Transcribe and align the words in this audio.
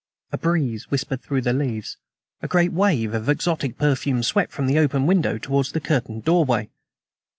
A 0.31 0.37
breeze 0.39 0.89
whispered 0.89 1.21
through 1.21 1.41
the 1.41 1.53
leaves; 1.53 1.95
a 2.41 2.47
great 2.47 2.73
wave 2.73 3.13
of 3.13 3.29
exotic 3.29 3.77
perfume 3.77 4.23
swept 4.23 4.51
from 4.51 4.65
the 4.65 4.79
open 4.79 5.05
window 5.05 5.37
towards 5.37 5.73
the 5.73 5.79
curtained 5.79 6.25
doorway. 6.25 6.71